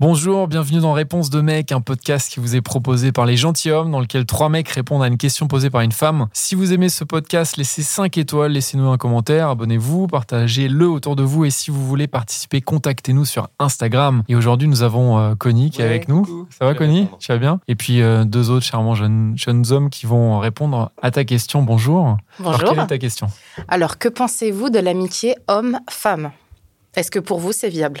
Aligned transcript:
Bonjour, 0.00 0.48
bienvenue 0.48 0.80
dans 0.80 0.94
Réponse 0.94 1.28
de 1.28 1.42
mec, 1.42 1.72
un 1.72 1.82
podcast 1.82 2.32
qui 2.32 2.40
vous 2.40 2.56
est 2.56 2.62
proposé 2.62 3.12
par 3.12 3.26
les 3.26 3.36
gentilshommes, 3.36 3.90
dans 3.90 4.00
lequel 4.00 4.24
trois 4.24 4.48
mecs 4.48 4.70
répondent 4.70 5.02
à 5.02 5.06
une 5.08 5.18
question 5.18 5.46
posée 5.46 5.68
par 5.68 5.82
une 5.82 5.92
femme. 5.92 6.28
Si 6.32 6.54
vous 6.54 6.72
aimez 6.72 6.88
ce 6.88 7.04
podcast, 7.04 7.58
laissez 7.58 7.82
5 7.82 8.16
étoiles, 8.16 8.52
laissez-nous 8.52 8.88
un 8.88 8.96
commentaire, 8.96 9.50
abonnez-vous, 9.50 10.06
partagez-le 10.06 10.88
autour 10.88 11.16
de 11.16 11.22
vous 11.22 11.44
et 11.44 11.50
si 11.50 11.70
vous 11.70 11.86
voulez 11.86 12.06
participer, 12.06 12.62
contactez-nous 12.62 13.26
sur 13.26 13.48
Instagram. 13.58 14.22
Et 14.28 14.36
aujourd'hui, 14.36 14.68
nous 14.68 14.82
avons 14.82 15.18
euh, 15.18 15.34
Connie 15.34 15.68
qui 15.68 15.82
est 15.82 15.84
avec 15.84 16.08
nous. 16.08 16.22
coucou. 16.22 16.46
Ça 16.48 16.64
va 16.64 16.72
Connie? 16.74 17.00
répondre. 17.02 17.18
Tu 17.18 17.32
vas 17.32 17.38
bien? 17.38 17.60
Et 17.68 17.74
puis 17.74 18.00
euh, 18.00 18.24
deux 18.24 18.48
autres 18.48 18.64
charmants 18.64 18.94
jeunes, 18.94 19.34
jeunes 19.36 19.70
hommes 19.70 19.90
qui 19.90 20.06
vont 20.06 20.38
répondre 20.38 20.92
à 21.02 21.10
ta 21.10 21.24
question. 21.24 21.62
Bonjour. 21.62 22.06
Alors, 22.06 22.18
Bonjour. 22.38 22.70
quelle 22.70 22.84
est 22.84 22.86
ta 22.86 22.96
question? 22.98 23.26
Alors, 23.68 23.98
que 23.98 24.08
pensez-vous 24.08 24.70
de 24.70 24.78
l'amitié 24.78 25.34
homme-femme? 25.46 26.30
Est-ce 26.96 27.10
que 27.10 27.18
pour 27.18 27.38
vous, 27.38 27.52
c'est 27.52 27.68
viable? 27.68 28.00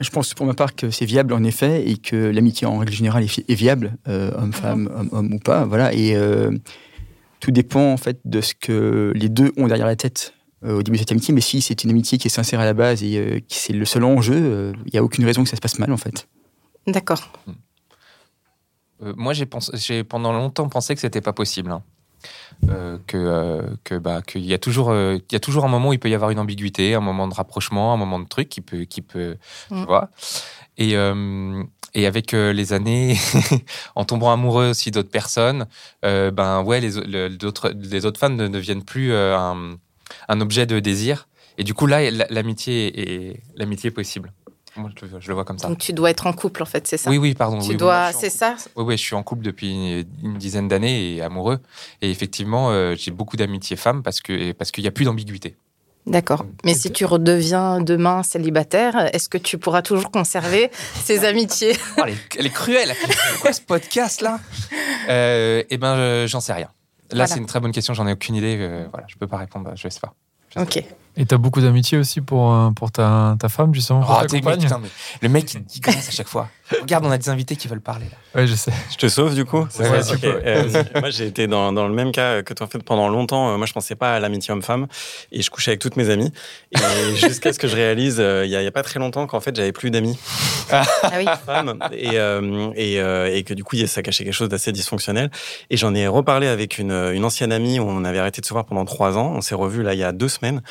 Je 0.00 0.08
pense 0.08 0.32
pour 0.32 0.46
ma 0.46 0.54
part 0.54 0.74
que 0.74 0.90
c'est 0.90 1.04
viable 1.04 1.34
en 1.34 1.44
effet 1.44 1.88
et 1.88 1.98
que 1.98 2.16
l'amitié 2.16 2.66
en 2.66 2.78
règle 2.78 2.92
générale 2.92 3.22
est, 3.24 3.54
viable, 3.54 3.98
euh, 4.08 4.32
homme-femme, 4.34 4.90
homme-homme 4.94 5.34
ou 5.34 5.38
pas. 5.38 5.66
Voilà. 5.66 5.92
Et 5.92 6.16
euh, 6.16 6.50
tout 7.40 7.50
dépend 7.50 7.92
en 7.92 7.96
fait 7.98 8.18
de 8.24 8.40
ce 8.40 8.54
que 8.54 9.12
les 9.14 9.28
deux 9.28 9.52
ont 9.58 9.66
derrière 9.66 9.86
la 9.86 9.96
tête 9.96 10.34
euh, 10.64 10.78
au 10.78 10.82
début 10.82 10.96
de 10.96 11.00
cette 11.00 11.12
amitié. 11.12 11.34
Mais 11.34 11.42
si 11.42 11.60
c'est 11.60 11.84
une 11.84 11.90
amitié 11.90 12.16
qui 12.16 12.28
est 12.28 12.30
sincère 12.30 12.60
à 12.60 12.64
la 12.64 12.72
base 12.72 13.02
et 13.02 13.18
euh, 13.18 13.40
qui 13.46 13.58
c'est 13.58 13.74
le 13.74 13.84
seul 13.84 14.04
enjeu, 14.04 14.36
euh, 14.36 14.72
il 14.86 14.92
n'y 14.92 14.98
a 14.98 15.04
aucune 15.04 15.24
raison 15.24 15.42
que 15.44 15.50
ça 15.50 15.56
se 15.56 15.60
passe 15.60 15.78
mal 15.78 15.92
en 15.92 15.98
fait. 15.98 16.28
D'accord. 16.86 17.30
Euh, 19.02 19.12
moi, 19.16 19.32
j'ai 19.34 19.46
pensé, 19.46 19.72
j'ai 19.76 20.04
pendant 20.04 20.32
longtemps 20.32 20.68
pensé 20.68 20.94
que 20.94 21.00
c'était 21.00 21.20
pas 21.20 21.32
possible. 21.34 21.70
hein. 21.70 21.82
Euh, 22.68 22.98
que 23.06 23.16
euh, 23.16 23.62
que 23.84 23.94
bah 23.96 24.20
qu'il 24.20 24.44
y 24.44 24.52
a 24.52 24.58
toujours 24.58 24.90
euh, 24.90 25.16
il 25.16 25.32
y 25.32 25.36
a 25.36 25.40
toujours 25.40 25.64
un 25.64 25.68
moment 25.68 25.88
où 25.88 25.92
il 25.94 25.98
peut 25.98 26.10
y 26.10 26.14
avoir 26.14 26.30
une 26.30 26.38
ambiguïté, 26.38 26.94
un 26.94 27.00
moment 27.00 27.26
de 27.26 27.32
rapprochement, 27.34 27.94
un 27.94 27.96
moment 27.96 28.18
de 28.20 28.28
truc 28.28 28.48
qui 28.50 28.60
peut 28.60 28.84
qui 28.84 29.00
peut 29.00 29.36
tu 29.68 29.74
Mm. 29.74 29.84
vois. 29.84 30.10
Et 30.76 30.94
et 31.94 32.06
avec 32.06 32.32
les 32.32 32.72
années, 32.72 33.16
en 33.96 34.04
tombant 34.04 34.30
amoureux 34.32 34.70
aussi 34.70 34.90
d'autres 34.90 35.10
personnes, 35.10 35.66
ben 36.02 36.62
ouais 36.62 36.80
les, 36.80 36.92
le- 37.00 37.28
d'autres 37.30 37.70
les 37.70 38.04
autres 38.06 38.20
femmes 38.20 38.36
ne 38.36 38.48
deviennent 38.48 38.84
plus 38.84 39.12
un, 39.14 39.76
un 40.28 40.40
objet 40.40 40.66
de 40.66 40.78
désir. 40.80 41.28
Et 41.58 41.64
du 41.64 41.74
coup 41.74 41.86
là, 41.86 42.10
la- 42.10 42.26
l'amitié 42.30 43.30
est 43.32 43.42
l'amitié 43.56 43.88
est 43.88 43.94
possible. 43.94 44.32
Moi, 44.80 44.90
je, 45.00 45.06
le- 45.06 45.20
je 45.20 45.28
le 45.28 45.34
vois 45.34 45.44
comme 45.44 45.58
ça. 45.58 45.68
Donc, 45.68 45.78
tu 45.78 45.92
dois 45.92 46.10
être 46.10 46.26
en 46.26 46.32
couple, 46.32 46.62
en 46.62 46.66
fait, 46.66 46.86
c'est 46.86 46.96
ça 46.96 47.08
Oui, 47.10 47.18
oui, 47.18 47.34
pardon. 47.34 47.58
Tu 47.60 47.70
oui, 47.70 47.76
dois, 47.76 48.12
c'est 48.12 48.30
ça 48.30 48.56
oui, 48.76 48.84
oui, 48.84 48.96
je 48.96 49.02
suis 49.02 49.14
en 49.14 49.22
couple 49.22 49.42
depuis 49.44 50.04
une 50.22 50.38
dizaine 50.38 50.66
d'années 50.68 51.14
et 51.16 51.22
amoureux. 51.22 51.58
Et 52.02 52.10
effectivement, 52.10 52.70
euh, 52.70 52.94
j'ai 52.96 53.10
beaucoup 53.10 53.36
d'amitié 53.36 53.76
femmes 53.76 54.02
parce 54.02 54.20
que 54.20 54.52
parce 54.52 54.70
qu'il 54.70 54.82
n'y 54.82 54.88
a 54.88 54.92
plus 54.92 55.04
d'ambiguïté. 55.04 55.56
D'accord. 56.06 56.46
Mais 56.64 56.72
si 56.74 56.90
tu 56.90 57.04
redeviens 57.04 57.80
demain 57.80 58.22
célibataire, 58.22 59.14
est-ce 59.14 59.28
que 59.28 59.36
tu 59.36 59.58
pourras 59.58 59.82
toujours 59.82 60.10
conserver 60.10 60.70
ces 61.04 61.24
amitiés 61.26 61.76
Oh, 61.98 62.02
elle, 62.06 62.14
est, 62.14 62.36
elle 62.38 62.46
est 62.46 62.50
cruelle. 62.50 62.94
Quoi 63.42 63.52
ce 63.52 63.60
podcast 63.60 64.22
là 64.22 64.40
euh, 65.08 65.62
Eh 65.70 65.76
ben, 65.78 66.26
j'en 66.26 66.40
sais 66.40 66.52
rien. 66.54 66.66
Là, 66.66 66.72
Voilà. 67.10 67.26
c'est 67.26 67.38
une 67.38 67.46
très 67.46 67.60
bonne 67.60 67.72
question. 67.72 67.92
J'en 67.94 68.06
ai 68.06 68.12
aucune 68.12 68.34
idée. 68.34 68.56
euh, 68.58 68.86
voilà, 68.90 69.06
je 69.08 69.16
peux 69.16 69.26
pas 69.26 69.36
répondre. 69.36 69.70
Je 69.74 69.88
sais 69.88 70.00
pas. 70.00 70.14
Je 70.48 70.54
sais 70.60 70.60
Ok. 70.80 70.84
Et 71.20 71.26
t'as 71.26 71.36
beaucoup 71.36 71.60
d'amitié 71.60 71.98
aussi 71.98 72.20
pour, 72.22 72.52
euh, 72.52 72.70
pour 72.70 72.90
ta, 72.90 73.36
ta 73.38 73.48
femme, 73.48 73.74
justement, 73.74 74.00
pour 74.00 74.16
Oh, 74.18 74.22
ta 74.22 74.26
t'es- 74.26 74.40
compagne 74.40 74.60
putain, 74.62 74.80
mais 74.82 74.88
le 75.20 75.28
mec, 75.28 75.52
il 75.54 75.62
dit 75.64 75.80
commence 75.80 76.08
à 76.08 76.12
chaque 76.12 76.28
fois. 76.28 76.48
Regarde, 76.80 77.04
on 77.04 77.10
a 77.10 77.18
des 77.18 77.28
invités 77.28 77.56
qui 77.56 77.66
veulent 77.68 77.80
parler. 77.80 78.06
Là. 78.06 78.40
Ouais, 78.40 78.46
je 78.46 78.54
sais. 78.54 78.72
Je 78.92 78.96
te 78.96 79.08
sauve 79.08 79.34
du 79.34 79.44
coup 79.44 79.66
Ouais, 79.80 79.88
ouais. 79.90 80.00
Euh, 80.24 80.84
Moi 81.00 81.10
j'ai 81.10 81.26
été 81.26 81.48
dans, 81.48 81.72
dans 81.72 81.88
le 81.88 81.92
même 81.92 82.12
cas 82.12 82.42
que 82.44 82.54
toi 82.54 82.64
en 82.66 82.70
fait 82.70 82.80
pendant 82.84 83.08
longtemps. 83.08 83.50
euh, 83.52 83.56
moi 83.56 83.66
je 83.66 83.72
pensais 83.72 83.96
pas 83.96 84.14
à 84.14 84.20
l'amitié 84.20 84.52
homme-femme 84.54 84.86
et 85.32 85.42
je 85.42 85.50
couchais 85.50 85.72
avec 85.72 85.80
toutes 85.80 85.96
mes 85.96 86.10
amies. 86.10 86.32
Et 86.70 87.16
jusqu'à 87.16 87.52
ce 87.52 87.58
que 87.58 87.66
je 87.66 87.74
réalise 87.74 88.18
euh, 88.20 88.44
il 88.46 88.52
y, 88.52 88.56
a, 88.56 88.60
il 88.62 88.64
y 88.64 88.68
a 88.68 88.70
pas 88.70 88.84
très 88.84 89.00
longtemps 89.00 89.26
qu'en 89.26 89.40
fait 89.40 89.56
j'avais 89.56 89.72
plus 89.72 89.90
d'amis 89.90 90.16
Ah 90.70 90.84
oui. 91.18 91.24
et, 91.92 92.10
euh, 92.20 92.70
et, 92.76 93.00
euh, 93.00 93.34
et 93.34 93.42
que 93.42 93.52
du 93.52 93.64
coup 93.64 93.74
ça 93.88 94.02
cachait 94.02 94.22
quelque 94.22 94.32
chose 94.32 94.48
d'assez 94.48 94.70
dysfonctionnel. 94.70 95.28
Et 95.70 95.76
j'en 95.76 95.92
ai 95.96 96.06
reparlé 96.06 96.46
avec 96.46 96.78
une, 96.78 96.92
une 96.92 97.24
ancienne 97.24 97.50
amie 97.50 97.80
où 97.80 97.84
on 97.88 98.04
avait 98.04 98.20
arrêté 98.20 98.40
de 98.42 98.46
se 98.46 98.52
voir 98.52 98.64
pendant 98.64 98.84
trois 98.84 99.18
ans. 99.18 99.32
On 99.34 99.40
s'est 99.40 99.56
revus 99.56 99.82
là 99.82 99.94
il 99.94 99.98
y 99.98 100.04
a 100.04 100.12
deux 100.12 100.28
semaines 100.28 100.62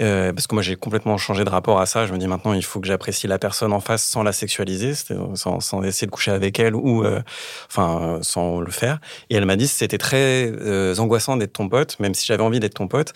euh, 0.00 0.32
parce 0.32 0.46
que 0.46 0.54
moi 0.54 0.62
j'ai 0.62 0.76
complètement 0.76 1.16
changé 1.18 1.44
de 1.44 1.50
rapport 1.50 1.80
à 1.80 1.86
ça. 1.86 2.06
Je 2.06 2.12
me 2.12 2.18
dis 2.18 2.26
maintenant 2.26 2.52
il 2.52 2.64
faut 2.64 2.80
que 2.80 2.86
j'apprécie 2.86 3.26
la 3.26 3.38
personne 3.38 3.72
en 3.72 3.80
face 3.80 4.02
sans 4.02 4.22
la 4.22 4.32
sexualiser, 4.32 4.92
sans, 5.34 5.60
sans 5.60 5.82
essayer 5.82 6.06
de 6.06 6.10
coucher 6.12 6.30
avec 6.30 6.58
elle 6.58 6.74
ou 6.74 7.04
euh, 7.04 7.20
enfin 7.68 8.00
euh, 8.02 8.18
sans 8.22 8.60
le 8.60 8.70
faire. 8.70 8.98
Et 9.30 9.36
elle 9.36 9.46
m'a 9.46 9.56
dit 9.56 9.66
c'était 9.68 9.98
très 9.98 10.50
euh, 10.50 10.96
angoissant 10.98 11.36
d'être 11.36 11.52
ton 11.52 11.68
pote, 11.68 11.98
même 12.00 12.14
si 12.14 12.26
j'avais 12.26 12.42
envie 12.42 12.60
d'être 12.60 12.74
ton 12.74 12.88
pote, 12.88 13.12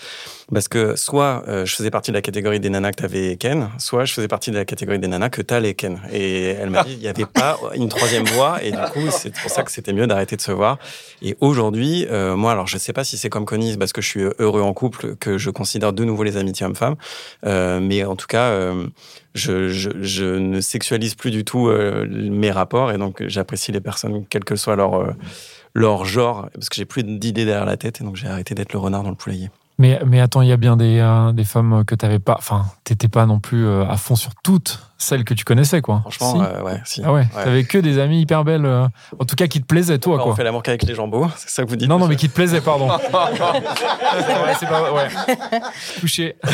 parce 0.52 0.68
que 0.68 0.96
soit 0.96 1.44
euh, 1.48 1.66
je 1.66 1.74
faisais 1.74 1.90
partie 1.90 2.10
de 2.10 2.16
la 2.16 2.22
catégorie 2.22 2.60
des 2.60 2.70
nanas 2.70 2.92
que 2.92 3.02
t'avais 3.02 3.36
Ken, 3.36 3.70
soit 3.78 4.04
je 4.04 4.12
faisais 4.12 4.28
partie 4.28 4.50
de 4.50 4.56
la 4.56 4.64
catégorie 4.64 4.98
des 4.98 5.08
nanas 5.08 5.30
que 5.30 5.42
t'as 5.42 5.60
les 5.60 5.74
Ken. 5.74 6.00
Et 6.12 6.46
elle 6.46 6.70
m'a 6.70 6.84
dit 6.84 6.92
il 6.92 6.98
n'y 6.98 7.08
avait 7.08 7.26
pas 7.26 7.58
une 7.74 7.88
troisième 7.88 8.24
voie, 8.24 8.62
et 8.62 8.70
du 8.72 8.78
coup 8.92 9.08
c'est 9.10 9.34
pour 9.34 9.50
ça 9.50 9.62
que 9.62 9.70
c'était 9.70 9.92
mieux 9.92 10.06
d'arrêter 10.06 10.36
de 10.36 10.42
se 10.42 10.52
voir. 10.52 10.78
Et 11.22 11.36
aujourd'hui, 11.40 12.06
euh, 12.10 12.36
moi 12.36 12.52
alors 12.52 12.66
je 12.66 12.78
sais 12.78 12.92
pas 12.92 13.04
si 13.04 13.18
c'est 13.18 13.28
comme 13.28 13.44
Connie, 13.44 13.76
parce 13.76 13.92
que 13.92 14.00
je 14.00 14.08
suis 14.08 14.24
heureux 14.38 14.62
en 14.62 14.72
couple, 14.72 15.16
que 15.16 15.38
je 15.38 15.50
considère 15.50 15.92
de 15.92 16.04
nouveau 16.04 16.22
les 16.22 16.36
amitiés 16.36 16.66
hommes-femmes, 16.70 16.96
euh, 17.46 17.80
mais 17.80 18.04
en 18.04 18.16
tout 18.16 18.26
cas. 18.26 18.50
euh, 18.50 18.86
je, 19.32 19.68
je, 19.68 20.24
ne 20.24 20.60
sexualise 20.60 21.14
plus 21.14 21.30
du 21.30 21.44
tout 21.44 21.68
euh, 21.68 22.04
mes 22.10 22.50
rapports 22.50 22.90
et 22.90 22.98
donc 22.98 23.22
j'apprécie 23.28 23.70
les 23.70 23.80
personnes, 23.80 24.24
quel 24.28 24.42
que 24.42 24.56
soit 24.56 24.74
leur, 24.74 25.14
leur 25.72 26.04
genre, 26.04 26.48
parce 26.52 26.68
que 26.68 26.74
j'ai 26.74 26.84
plus 26.84 27.04
d'idées 27.04 27.44
derrière 27.44 27.64
la 27.64 27.76
tête 27.76 28.00
et 28.00 28.04
donc 28.04 28.16
j'ai 28.16 28.26
arrêté 28.26 28.56
d'être 28.56 28.72
le 28.72 28.80
renard 28.80 29.04
dans 29.04 29.10
le 29.10 29.14
poulailler. 29.14 29.48
Mais, 29.80 29.98
mais 30.04 30.20
attends, 30.20 30.42
il 30.42 30.48
y 30.48 30.52
a 30.52 30.58
bien 30.58 30.76
des, 30.76 30.98
euh, 30.98 31.32
des 31.32 31.44
femmes 31.44 31.84
que 31.86 31.94
t'avais 31.94 32.18
pas. 32.18 32.34
Enfin, 32.36 32.66
t'étais 32.84 33.08
pas 33.08 33.24
non 33.24 33.40
plus 33.40 33.64
euh, 33.64 33.86
à 33.88 33.96
fond 33.96 34.14
sur 34.14 34.34
toutes 34.44 34.78
celles 34.98 35.24
que 35.24 35.32
tu 35.32 35.44
connaissais, 35.46 35.80
quoi. 35.80 36.00
Franchement, 36.00 36.32
Si 36.34 36.40
euh, 36.42 36.62
ouais, 36.62 36.80
si. 36.84 37.02
ah 37.02 37.10
ouais, 37.14 37.20
ouais. 37.34 37.44
t'avais 37.44 37.64
que 37.64 37.78
des 37.78 37.98
amies 37.98 38.20
hyper 38.20 38.44
belles. 38.44 38.66
en 38.66 39.24
tout 39.24 39.36
cas, 39.36 39.46
qui 39.46 39.58
te 39.62 39.64
plaisaient, 39.66 39.98
toi, 39.98 40.18
on 40.20 40.24
quoi. 40.24 40.36
fait 40.36 40.44
l'amour 40.44 40.62
qu'avec 40.62 40.82
les 40.82 40.94
jambos, 40.94 41.26
c'est 41.38 41.48
ça 41.48 41.64
que 41.64 41.70
vous 41.70 41.76
dites 41.76 41.88
Non, 41.88 41.98
non, 41.98 42.08
mais 42.08 42.16
qui 42.16 42.28
te 42.28 42.34
plaisaient, 42.34 42.60
pardon. 42.60 42.88
ouais, 42.90 42.98
c'est 44.58 44.68
pas 44.68 44.92
ouais. 44.92 45.08
Touché. 45.98 46.36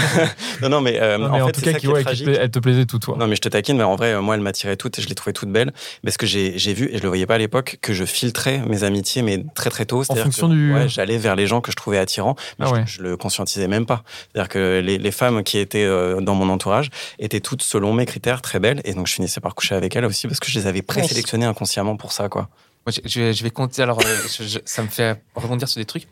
non, 0.63 0.69
non, 0.69 0.81
mais, 0.81 1.01
euh, 1.01 1.19
Non, 1.19 1.31
mais 1.31 1.41
en 1.41 1.45
en, 1.45 1.47
fait, 1.47 1.53
tout 1.53 1.61
cas, 1.63 1.73
ça 1.73 1.79
qui, 1.79 1.89
ouais, 1.89 2.05
qui 2.05 2.25
te 2.25 2.31
elles 2.31 2.51
te 2.51 2.59
plaisaient 2.59 2.87
tout, 2.87 2.99
toi. 2.99 3.17
Non, 3.19 3.27
mais 3.27 3.37
je 3.37 3.41
te 3.41 3.49
taquine, 3.49 3.77
mais 3.77 3.85
en 3.85 3.97
vrai, 3.97 4.13
euh, 4.15 4.21
moi, 4.21 4.35
elle 4.35 4.41
m'attirait 4.41 4.77
toutes 4.77 4.99
et 4.99 5.03
je 5.03 5.09
les 5.09 5.15
trouvais 5.15 5.33
toutes 5.33 5.51
belles. 5.51 5.73
Parce 6.05 6.17
que 6.17 6.27
j'ai 6.27 6.53
vu, 6.75 6.89
et 6.93 6.99
je 6.99 7.03
le 7.03 7.09
voyais 7.09 7.27
pas 7.27 7.35
à 7.35 7.39
l'époque, 7.39 7.79
que 7.83 7.93
je 7.95 8.05
filtrais 8.05 8.59
mes 8.67 8.85
amitiés, 8.85 9.23
mais 9.23 9.45
très 9.55 9.71
très 9.71 9.85
tôt. 9.87 10.05
C'est-à-dire 10.05 10.25
fonction 10.25 10.49
que, 10.49 10.53
du- 10.55 10.73
Ouais, 10.75 10.89
j'allais 10.89 11.19
vers 11.19 11.37
les 11.37 11.47
gens 11.47 11.61
que 11.61 11.71
je 11.71 11.77
trouvais 11.77 11.99
attirants, 11.99 12.37
mais 12.59 12.67
Ah 12.67 12.71
je, 12.71 12.75
ouais. 12.75 12.85
je 12.87 13.03
le 13.03 13.17
conscientisais 13.17 13.69
même 13.69 13.87
pas. 13.87 14.03
C'est-à-dire 14.33 14.49
que 14.49 14.81
les, 14.85 14.99
les 14.99 15.11
femmes 15.13 15.43
qui 15.45 15.59
étaient 15.59 15.85
euh, 15.85 16.21
dans 16.21 16.35
mon 16.35 16.49
entourage 16.49 16.91
étaient 17.19 17.41
toutes, 17.41 17.63
selon 17.63 17.93
mes 17.93 18.07
critères, 18.07 18.43
très 18.43 18.59
belles. 18.61 18.81
Et 18.85 18.95
donc, 18.95 19.07
je 19.07 19.13
finissais 19.15 19.41
par 19.41 19.55
coucher 19.55 19.75
avec 19.75 19.95
elles 19.97 20.05
aussi 20.05 20.27
parce 20.27 20.41
que 20.41 20.51
je 20.51 20.59
les 20.59 20.67
avais 20.67 20.83
présélectionnées 20.83 21.47
inconsciemment 21.47 21.97
pour 21.97 22.13
ça, 22.13 22.29
quoi. 22.29 22.49
Moi, 22.87 22.93
je, 23.05 23.09
je 23.09 23.21
vais- 23.21 23.33
je 23.33 23.43
vais 23.43 23.51
compter. 23.51 23.83
Alors, 23.83 24.01
je- 24.01 24.45
je- 24.45 24.59
ça 24.65 24.83
me 24.83 24.89
fait 24.89 25.21
rebondir 25.35 25.69
sur 25.69 25.81
des 25.81 25.85
trucs. 25.85 26.07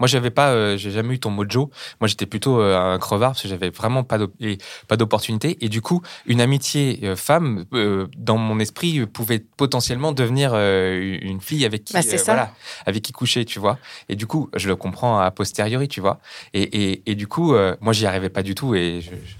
Moi, 0.00 0.08
j'avais 0.08 0.30
pas, 0.30 0.50
euh, 0.50 0.76
j'ai 0.76 0.90
jamais 0.90 1.14
eu 1.14 1.20
ton 1.20 1.30
mojo. 1.30 1.70
Moi, 2.00 2.08
j'étais 2.08 2.26
plutôt 2.26 2.60
euh, 2.60 2.76
un 2.76 2.98
crevard 2.98 3.32
parce 3.32 3.42
que 3.42 3.48
j'avais 3.48 3.70
vraiment 3.70 4.02
pas 4.02 4.18
et 4.40 4.58
pas 4.88 4.96
d'opportunité. 4.96 5.58
Et 5.64 5.68
du 5.68 5.82
coup, 5.82 6.02
une 6.26 6.40
amitié 6.40 7.00
euh, 7.04 7.16
femme, 7.16 7.66
euh, 7.74 8.06
dans 8.16 8.38
mon 8.38 8.58
esprit, 8.58 8.98
euh, 8.98 9.06
pouvait 9.06 9.38
potentiellement 9.38 10.12
devenir 10.12 10.54
une 10.54 11.40
fille 11.40 11.64
avec 11.64 11.84
qui, 11.84 11.92
Bah, 11.92 12.00
voilà, 12.24 12.52
avec 12.86 13.02
qui 13.02 13.12
coucher, 13.12 13.44
tu 13.44 13.58
vois. 13.58 13.78
Et 14.08 14.16
du 14.16 14.26
coup, 14.26 14.50
je 14.56 14.68
le 14.68 14.76
comprends 14.76 15.18
a 15.18 15.30
posteriori, 15.30 15.86
tu 15.88 16.00
vois. 16.00 16.18
Et, 16.54 16.62
et, 16.62 17.02
et 17.10 17.14
du 17.14 17.26
coup, 17.26 17.54
moi, 17.80 17.92
j'y 17.92 18.06
arrivais 18.06 18.30
pas 18.30 18.42
du 18.42 18.54
tout 18.54 18.74
et 18.74 19.00
je, 19.02 19.10
je, 19.10 19.34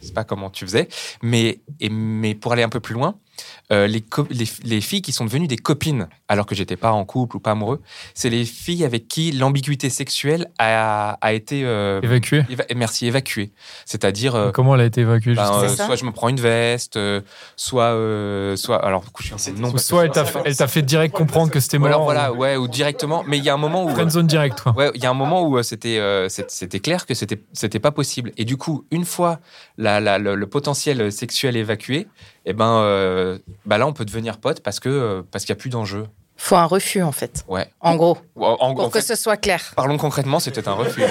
je 0.00 0.06
sais 0.06 0.12
pas 0.12 0.24
comment 0.24 0.50
tu 0.50 0.64
faisais. 0.64 0.88
Mais, 1.22 1.60
et, 1.80 1.88
mais 1.88 2.34
pour 2.34 2.52
aller 2.52 2.62
un 2.62 2.68
peu 2.68 2.80
plus 2.80 2.94
loin, 2.94 3.16
euh, 3.72 3.86
les, 3.86 4.00
co- 4.00 4.26
les, 4.30 4.46
les 4.64 4.80
filles 4.80 5.02
qui 5.02 5.12
sont 5.12 5.24
devenues 5.24 5.48
des 5.48 5.56
copines, 5.56 6.08
alors 6.28 6.46
que 6.46 6.54
j'étais 6.54 6.76
pas 6.76 6.92
en 6.92 7.04
couple 7.04 7.36
ou 7.36 7.40
pas 7.40 7.52
amoureux, 7.52 7.80
c'est 8.14 8.30
les 8.30 8.44
filles 8.44 8.84
avec 8.84 9.08
qui 9.08 9.32
l'ambiguïté 9.32 9.90
sexuelle 9.90 10.48
a, 10.58 11.18
a 11.20 11.32
été 11.32 11.62
euh, 11.64 12.00
Évacué. 12.02 12.42
éva- 12.50 12.66
merci 12.74 13.06
évacuée. 13.06 13.52
C'est-à-dire 13.84 14.34
euh, 14.34 14.50
Comment 14.52 14.74
elle 14.74 14.80
a 14.82 14.84
été 14.86 15.00
évacuée 15.02 15.34
ben, 15.34 15.50
euh, 15.62 15.68
soit 15.68 15.96
je 15.96 16.04
me 16.04 16.12
prends 16.12 16.28
une 16.28 16.40
veste, 16.40 16.96
euh, 16.96 17.20
soit 17.56 17.84
euh, 17.94 18.56
soit 18.56 18.84
alors 18.84 19.02
du 19.02 19.10
coup, 19.10 19.22
je 19.22 19.34
suis 19.34 19.50
un 19.50 19.54
peu 19.54 19.60
non 19.60 19.72
Ou 19.72 19.78
Soit 19.78 20.04
elle 20.06 20.10
t'a 20.12 20.24
fait, 20.24 20.38
elle 20.44 20.56
t'a 20.56 20.68
fait 20.68 20.82
direct 20.82 21.14
comprendre 21.14 21.50
que 21.50 21.60
c'était 21.60 21.76
ou 21.76 21.80
mort. 21.80 21.88
alors 21.88 22.04
voilà 22.04 22.32
ouais 22.32 22.56
ou 22.56 22.68
directement. 22.68 23.24
Mais 23.26 23.38
il 23.38 23.44
y 23.44 23.48
a 23.50 23.54
un 23.54 23.58
moment 23.58 23.84
où 23.84 23.88
Friend 23.90 24.10
zone 24.10 24.26
direct, 24.26 24.60
quoi. 24.60 24.72
Ouais, 24.72 24.90
il 24.94 25.02
y 25.02 25.06
a 25.06 25.10
un 25.10 25.14
moment 25.14 25.42
où 25.46 25.58
euh, 25.58 25.62
c'était 25.62 25.98
euh, 25.98 26.28
clair 26.82 27.06
que 27.06 27.14
c'était 27.14 27.40
c'était 27.52 27.78
pas 27.80 27.90
possible. 27.92 28.32
Et 28.36 28.44
du 28.44 28.56
coup, 28.56 28.84
une 28.90 29.04
fois 29.04 29.40
la, 29.78 30.00
la- 30.00 30.18
le, 30.18 30.34
le 30.34 30.46
potentiel 30.46 31.10
sexuel 31.12 31.56
évacué, 31.56 32.06
et 32.46 32.52
ben 32.54 32.78
euh, 32.80 33.38
bah 33.66 33.76
là 33.76 33.86
on 33.86 33.92
peut 33.92 34.04
devenir 34.06 34.38
pote 34.38 34.60
parce 34.60 34.80
que 34.80 34.88
euh, 34.88 35.22
parce 35.30 35.44
qu'il 35.44 35.50
y 35.50 35.58
a 35.58 35.60
plus 35.60 35.68
d'enjeu. 35.70 36.06
Faut 36.38 36.56
un 36.56 36.66
refus, 36.66 37.02
en 37.02 37.12
fait. 37.12 37.46
Ouais. 37.48 37.66
En 37.80 37.96
gros, 37.96 38.18
En, 38.36 38.58
en- 38.60 38.74
pour 38.74 38.84
en 38.84 38.90
que 38.90 39.00
fait, 39.00 39.06
ce 39.06 39.14
soit 39.14 39.38
clair. 39.38 39.72
parlons 39.74 39.96
concrètement, 39.96 40.38
c'était 40.38 40.68
un 40.68 40.72
refus. 40.74 41.02
Euh, 41.02 41.08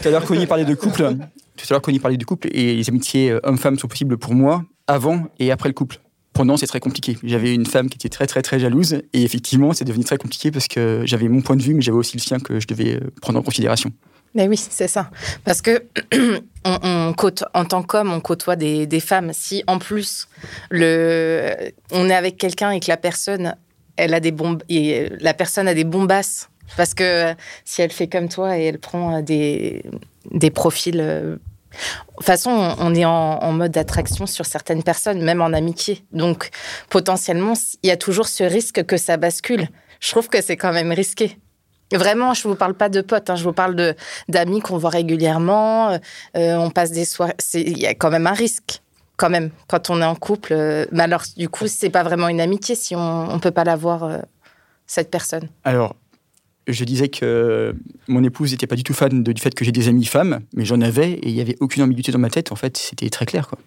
tout 0.00 0.08
à 0.08 0.10
l'heure, 0.10 0.24
Connie 0.24 0.46
parlait 0.46 0.64
de 0.64 0.74
couple. 0.74 1.14
Tout 1.56 1.66
à 1.68 1.74
l'heure, 1.74 1.82
Connie 1.82 1.98
parlait 1.98 2.16
de 2.16 2.24
couple 2.24 2.48
et 2.52 2.74
les 2.76 2.88
amitiés 2.88 3.30
euh, 3.30 3.40
hommes-femmes 3.42 3.78
sont 3.78 3.88
possibles 3.88 4.16
pour 4.16 4.34
moi 4.34 4.64
avant 4.86 5.24
et 5.38 5.52
après 5.52 5.68
le 5.68 5.74
couple. 5.74 5.98
Pendant, 6.32 6.56
c'est 6.56 6.66
très 6.66 6.80
compliqué. 6.80 7.18
J'avais 7.22 7.54
une 7.54 7.66
femme 7.66 7.90
qui 7.90 7.96
était 7.96 8.08
très, 8.08 8.26
très, 8.26 8.40
très 8.40 8.58
jalouse 8.58 8.94
et 9.12 9.22
effectivement, 9.22 9.74
c'est 9.74 9.84
devenu 9.84 10.04
très 10.04 10.16
compliqué 10.16 10.50
parce 10.50 10.68
que 10.68 11.02
j'avais 11.04 11.28
mon 11.28 11.42
point 11.42 11.56
de 11.56 11.62
vue, 11.62 11.74
mais 11.74 11.82
j'avais 11.82 11.98
aussi 11.98 12.16
le 12.16 12.22
sien 12.22 12.38
que 12.40 12.58
je 12.60 12.66
devais 12.66 12.98
prendre 13.20 13.38
en 13.38 13.42
considération. 13.42 13.90
Mais 14.34 14.48
oui, 14.48 14.56
c'est 14.56 14.88
ça. 14.88 15.10
Parce 15.44 15.60
que 15.60 15.84
on, 16.64 17.12
côte- 17.16 17.44
en 17.54 17.64
tant 17.64 17.82
qu'homme, 17.82 18.12
on 18.12 18.20
côtoie 18.20 18.56
des, 18.56 19.00
femmes. 19.00 19.32
Si 19.34 19.62
en 19.66 19.78
plus 19.78 20.28
le, 20.70 21.54
on 21.90 22.08
est 22.08 22.14
avec 22.14 22.38
quelqu'un 22.38 22.70
et 22.70 22.80
que 22.80 22.88
la 22.88 22.96
personne, 22.96 23.54
elle 23.96 24.14
a 24.14 24.20
des 24.20 24.32
bombes, 24.32 24.62
et 24.68 25.10
la 25.20 25.34
personne 25.34 25.68
a 25.68 25.74
des 25.74 25.84
bombasses, 25.84 26.48
parce 26.76 26.94
que 26.94 27.34
si 27.64 27.82
elle 27.82 27.92
fait 27.92 28.08
comme 28.08 28.28
toi 28.28 28.56
et 28.58 28.64
elle 28.64 28.78
prend 28.78 29.20
des, 29.20 29.82
des 30.30 30.50
profils. 30.50 30.98
euh, 31.00 31.36
De 31.36 32.16
toute 32.16 32.24
façon, 32.24 32.50
on 32.50 32.74
on 32.78 32.94
est 32.94 33.04
en, 33.04 33.10
en 33.42 33.52
mode 33.52 33.72
d'attraction 33.72 34.26
sur 34.26 34.46
certaines 34.46 34.82
personnes, 34.82 35.22
même 35.22 35.42
en 35.42 35.52
amitié. 35.52 36.04
Donc, 36.12 36.48
potentiellement, 36.88 37.54
il 37.82 37.88
y 37.88 37.90
a 37.90 37.96
toujours 37.98 38.28
ce 38.28 38.44
risque 38.44 38.84
que 38.86 38.96
ça 38.96 39.18
bascule. 39.18 39.68
Je 40.00 40.10
trouve 40.10 40.28
que 40.30 40.40
c'est 40.42 40.56
quand 40.56 40.72
même 40.72 40.90
risqué. 40.92 41.36
Vraiment, 41.96 42.34
je 42.34 42.46
vous 42.48 42.54
parle 42.54 42.74
pas 42.74 42.88
de 42.88 43.00
potes, 43.00 43.30
hein, 43.30 43.36
je 43.36 43.44
vous 43.44 43.52
parle 43.52 43.74
de 43.76 43.94
d'amis 44.28 44.60
qu'on 44.60 44.78
voit 44.78 44.90
régulièrement. 44.90 45.90
euh, 45.90 45.98
on 46.56 46.70
passe 46.70 46.90
des 46.92 47.04
soirées. 47.04 47.34
Il 47.54 47.78
y 47.78 47.86
a 47.86 47.94
quand 47.94 48.10
même 48.10 48.26
un 48.26 48.32
risque, 48.32 48.80
quand 49.16 49.30
même, 49.30 49.50
quand 49.68 49.90
on 49.90 50.00
est 50.00 50.04
en 50.04 50.14
couple. 50.14 50.52
euh, 50.52 50.86
mais 50.92 51.02
alors, 51.02 51.22
du 51.36 51.48
coup, 51.48 51.66
c'est 51.68 51.90
pas 51.90 52.02
vraiment 52.02 52.28
une 52.28 52.40
amitié 52.40 52.74
si 52.74 52.94
on 52.96 53.30
on 53.32 53.38
peut 53.38 53.50
pas 53.50 53.64
la 53.64 53.76
voir 53.76 54.04
euh, 54.04 54.18
cette 54.86 55.10
personne. 55.10 55.48
Alors, 55.64 55.96
je 56.68 56.84
disais 56.84 57.08
que 57.08 57.74
mon 58.08 58.22
épouse 58.22 58.52
n'était 58.52 58.66
pas 58.68 58.76
du 58.76 58.84
tout 58.84 58.94
fan 58.94 59.22
de- 59.22 59.32
du 59.32 59.40
fait 59.42 59.54
que 59.54 59.64
j'ai 59.64 59.72
des 59.72 59.88
amis 59.88 60.04
femmes, 60.04 60.40
mais 60.54 60.64
j'en 60.64 60.80
avais 60.80 61.12
et 61.12 61.28
il 61.28 61.34
n'y 61.34 61.40
avait 61.40 61.56
aucune 61.60 61.82
ambiguïté 61.82 62.12
dans 62.12 62.18
ma 62.20 62.30
tête. 62.30 62.52
En 62.52 62.56
fait, 62.56 62.76
c'était 62.76 63.10
très 63.10 63.26
clair. 63.26 63.48
Quoi. 63.48 63.58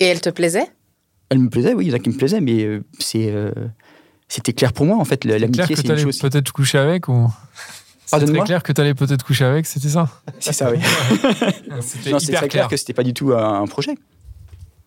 Et 0.00 0.04
elle 0.06 0.20
te 0.20 0.28
plaisait? 0.30 0.66
Elle 1.30 1.38
me 1.40 1.48
plaisait, 1.48 1.72
oui, 1.74 1.86
il 1.86 1.88
y 1.88 1.92
en 1.92 1.96
a 1.96 1.98
qui 1.98 2.10
me 2.10 2.16
plaisaient, 2.16 2.40
mais 2.40 2.80
c'est, 3.00 3.32
c'était 4.28 4.52
clair 4.52 4.72
pour 4.72 4.86
moi. 4.86 4.96
En 4.96 5.04
fait, 5.04 5.18
clair 5.18 5.38
l'amitié, 5.38 5.66
que 5.66 5.74
c'est 5.80 5.88
une 5.88 5.96
chose. 5.98 6.18
peut-être 6.18 6.52
coucher 6.52 6.78
avec 6.78 7.08
ou. 7.08 7.32
C'est 8.06 8.24
très 8.24 8.40
clair 8.44 8.62
que 8.62 8.72
t'allais 8.72 8.94
peut-être 8.94 9.24
coucher 9.24 9.44
avec, 9.44 9.66
c'était 9.66 9.88
ça 9.88 10.08
C'est 10.38 10.52
ça, 10.52 10.70
oui. 10.70 10.78
C'était 11.80 12.10
hyper 12.10 12.38
très 12.40 12.48
clair 12.48 12.68
que 12.68 12.76
c'était 12.76 12.92
pas 12.94 13.02
du 13.02 13.12
tout 13.12 13.32
un, 13.32 13.66
projet. 13.66 13.96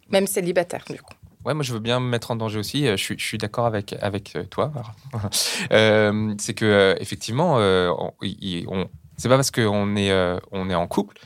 Même 0.09 0.25
célibataire, 0.25 0.83
du 0.89 1.01
coup. 1.01 1.13
Ouais, 1.45 1.53
moi 1.53 1.63
je 1.63 1.71
veux 1.73 1.79
bien 1.79 1.99
me 1.99 2.07
mettre 2.07 2.31
en 2.31 2.35
danger 2.35 2.59
aussi. 2.59 2.85
Euh, 2.87 2.97
Je 2.97 3.03
suis, 3.03 3.15
je 3.17 3.23
suis 3.25 3.37
d'accord 3.37 3.65
avec 3.65 3.95
avec 4.01 4.35
euh, 4.35 4.43
toi. 4.43 4.71
Euh, 5.71 6.33
c'est 6.37 6.53
que 6.53 6.65
euh, 6.65 6.95
effectivement, 6.99 7.57
euh, 7.59 7.89
on, 7.97 8.11
il- 8.21 8.65
on- 8.67 8.89
c'est 9.17 9.29
pas 9.29 9.35
parce 9.35 9.51
qu'on 9.51 9.95
est 9.95 10.11
euh, 10.11 10.37
on 10.51 10.69
est 10.69 10.75
en 10.75 10.87
couple 10.87 11.17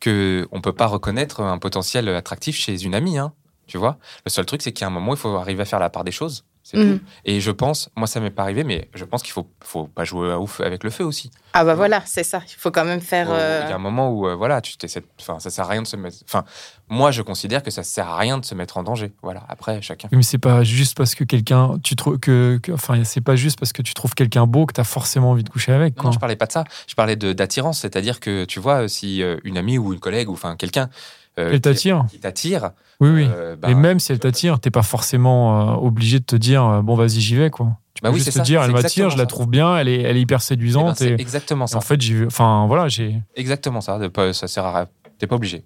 que 0.00 0.46
on 0.52 0.60
peut 0.60 0.72
pas 0.74 0.86
reconnaître 0.86 1.40
un 1.40 1.58
potentiel 1.58 2.08
attractif 2.08 2.56
chez 2.56 2.82
une 2.82 2.94
amie. 2.94 3.18
Hein, 3.18 3.32
tu 3.66 3.78
vois. 3.78 3.98
Le 4.26 4.30
seul 4.30 4.44
truc, 4.46 4.60
c'est 4.62 4.72
a 4.82 4.86
un 4.86 4.90
moment, 4.90 5.14
il 5.14 5.18
faut 5.18 5.34
arriver 5.36 5.62
à 5.62 5.66
faire 5.66 5.78
la 5.78 5.88
part 5.90 6.04
des 6.04 6.12
choses. 6.12 6.44
C'est 6.64 6.76
Mhm. 6.76 6.98
tout. 6.98 7.04
Et 7.24 7.40
je 7.40 7.50
pense, 7.50 7.90
moi 7.96 8.06
ça 8.06 8.20
m'est 8.20 8.30
pas 8.30 8.42
arrivé, 8.42 8.62
mais 8.64 8.88
je 8.94 9.04
pense 9.04 9.22
qu'il 9.22 9.32
faut 9.32 9.48
faut 9.64 9.86
pas 9.88 10.04
jouer 10.04 10.30
à 10.30 10.38
ouf 10.38 10.60
avec 10.60 10.84
le 10.84 10.90
feu 10.90 11.04
aussi. 11.04 11.30
Ah 11.54 11.64
bah 11.64 11.74
voilà, 11.74 12.02
c'est 12.06 12.22
ça. 12.22 12.40
Il 12.46 12.54
faut 12.58 12.70
quand 12.70 12.84
même 12.84 13.00
faire. 13.00 13.26
Euh, 13.30 13.62
Il 13.66 13.70
y 13.70 13.72
a 13.72 13.74
un 13.74 13.78
moment 13.78 14.10
où 14.10 14.26
euh, 14.28 14.34
voilà, 14.36 14.60
tu 14.60 14.74
enfin 15.20 15.38
ça 15.40 15.50
sert 15.50 15.64
à 15.64 15.68
rien 15.68 15.82
de 15.82 15.86
se 15.86 15.96
mettre. 15.96 16.18
Enfin, 16.24 16.44
moi 16.88 17.10
je 17.10 17.20
considère 17.22 17.62
que 17.62 17.70
ça 17.70 17.82
sert 17.82 18.08
à 18.08 18.16
rien 18.16 18.38
de 18.38 18.44
se 18.44 18.54
mettre 18.54 18.76
en 18.76 18.84
danger. 18.84 19.12
Voilà. 19.22 19.42
Après 19.48 19.82
chacun. 19.82 20.08
Mais 20.12 20.22
c'est 20.22 20.38
pas 20.38 20.62
juste 20.62 20.96
parce 20.96 21.14
que 21.14 21.24
quelqu'un, 21.24 21.78
tu 21.82 21.96
trouves 21.96 22.18
que, 22.18 22.58
que- 22.62 22.72
enfin, 22.72 23.02
c'est 23.04 23.20
pas 23.20 23.34
juste 23.36 23.58
parce 23.58 23.72
que 23.72 23.82
tu 23.82 23.92
trouves 23.94 24.14
quelqu'un 24.14 24.46
beau 24.46 24.64
que 24.66 24.72
t'as 24.72 24.84
forcément 24.84 25.32
envie 25.32 25.44
de 25.44 25.50
coucher 25.50 25.72
avec. 25.72 25.96
Non, 25.96 26.02
Quoi. 26.02 26.04
non, 26.10 26.12
je 26.12 26.18
parlais 26.20 26.36
pas 26.36 26.46
de 26.46 26.52
ça. 26.52 26.64
Je 26.86 26.94
parlais 26.94 27.16
de- 27.16 27.32
d'attirance, 27.32 27.80
c'est-à-dire 27.80 28.20
que 28.20 28.44
tu 28.44 28.60
vois, 28.60 28.88
si 28.88 29.22
euh, 29.22 29.36
une 29.44 29.58
amie 29.58 29.78
ou 29.78 29.92
une 29.92 30.00
collègue 30.00 30.28
ou 30.30 30.34
enfin 30.34 30.56
quelqu'un 30.56 30.88
Elle 31.36 31.52
qui- 31.54 31.60
t'attire 31.62 32.04
qui 32.10 32.18
t'attire, 32.18 32.70
Oui, 33.00 33.10
oui. 33.10 33.26
euh, 33.28 33.56
bah, 33.56 33.70
Et 33.70 33.74
même 33.74 33.98
si 34.00 34.12
elle 34.12 34.18
t'attire, 34.18 34.60
t'es 34.60 34.70
pas 34.70 34.82
forcément 34.82 35.72
euh, 35.72 35.86
obligé 35.86 36.18
de 36.18 36.24
te 36.24 36.36
dire 36.36 36.64
euh, 36.66 36.82
bon 36.82 36.94
vas-y 36.94 37.20
j'y 37.20 37.36
vais 37.36 37.50
quoi. 37.50 37.76
Tu 37.94 38.02
peux 38.02 38.08
Bah 38.08 38.12
oui, 38.12 38.18
juste 38.18 38.32
te 38.32 38.38
ça, 38.38 38.42
dire 38.42 38.62
elle 38.62 38.72
m'attire, 38.72 39.08
je 39.10 39.16
la 39.16 39.26
trouve 39.26 39.48
bien, 39.48 39.76
elle 39.76 39.88
est, 39.88 40.02
elle 40.02 40.16
est 40.16 40.20
hyper 40.20 40.36
eh 40.36 40.40
ben, 40.40 40.44
séduisante 40.44 40.96
c'est 40.98 41.10
et, 41.10 41.20
exactement 41.20 41.64
et 41.64 41.68
ça. 41.68 41.78
en 41.78 41.80
fait 41.80 42.00
j'ai, 42.00 42.26
enfin 42.26 42.66
voilà 42.66 42.88
j'ai. 42.88 43.20
Exactement 43.34 43.80
ça. 43.80 43.98
De 43.98 44.08
pas, 44.08 44.32
ça 44.32 44.46
sert 44.48 44.64
à 44.66 44.74
rien. 44.76 44.88
T'es 45.18 45.26
pas 45.26 45.36
obligé. 45.36 45.64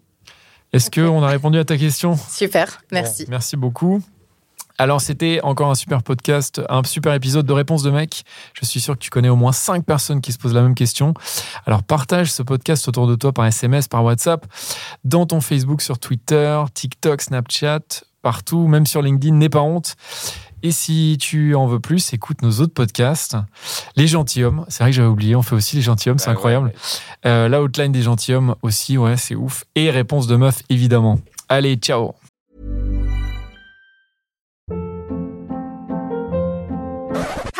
Est-ce 0.72 0.90
que 0.90 1.00
on 1.00 1.22
a 1.22 1.28
répondu 1.28 1.58
à 1.58 1.64
ta 1.64 1.76
question? 1.76 2.16
Super, 2.16 2.80
merci. 2.92 3.24
Bon, 3.24 3.30
merci 3.30 3.56
beaucoup. 3.56 4.02
Alors, 4.78 5.00
c'était 5.00 5.40
encore 5.42 5.70
un 5.70 5.74
super 5.74 6.02
podcast, 6.02 6.60
un 6.68 6.82
super 6.84 7.14
épisode 7.14 7.46
de 7.46 7.52
Réponse 7.52 7.82
de 7.82 7.90
mec. 7.90 8.24
Je 8.60 8.66
suis 8.66 8.80
sûr 8.80 8.94
que 8.94 8.98
tu 8.98 9.10
connais 9.10 9.28
au 9.30 9.36
moins 9.36 9.52
5 9.52 9.84
personnes 9.84 10.20
qui 10.20 10.32
se 10.32 10.38
posent 10.38 10.52
la 10.54 10.62
même 10.62 10.74
question. 10.74 11.14
Alors, 11.64 11.82
partage 11.82 12.30
ce 12.30 12.42
podcast 12.42 12.86
autour 12.88 13.06
de 13.06 13.14
toi 13.14 13.32
par 13.32 13.46
SMS, 13.46 13.88
par 13.88 14.04
WhatsApp, 14.04 14.46
dans 15.04 15.24
ton 15.26 15.40
Facebook, 15.40 15.80
sur 15.80 15.98
Twitter, 15.98 16.62
TikTok, 16.74 17.22
Snapchat, 17.22 17.80
partout, 18.22 18.66
même 18.68 18.86
sur 18.86 19.00
LinkedIn, 19.02 19.34
n'aie 19.36 19.48
pas 19.48 19.62
honte. 19.62 19.96
Et 20.62 20.72
si 20.72 21.16
tu 21.20 21.54
en 21.54 21.66
veux 21.66 21.80
plus, 21.80 22.12
écoute 22.12 22.42
nos 22.42 22.60
autres 22.60 22.74
podcasts. 22.74 23.36
Les 23.94 24.06
gentilshommes, 24.06 24.64
c'est 24.68 24.82
vrai 24.82 24.90
que 24.90 24.96
j'avais 24.96 25.08
oublié, 25.08 25.36
on 25.36 25.42
fait 25.42 25.54
aussi 25.54 25.76
les 25.76 25.82
gentilshommes, 25.82 26.18
c'est 26.18 26.26
Bah 26.26 26.32
incroyable. 26.32 26.66
ouais. 26.66 26.74
Euh, 27.30 27.48
la 27.48 27.62
outline 27.62 27.92
des 27.92 28.02
gentilshommes 28.02 28.54
aussi, 28.62 28.98
ouais, 28.98 29.16
c'est 29.16 29.36
ouf. 29.36 29.64
Et 29.74 29.90
réponse 29.90 30.26
de 30.26 30.36
meuf, 30.36 30.62
évidemment. 30.68 31.18
Allez, 31.48 31.76
ciao 31.76 32.14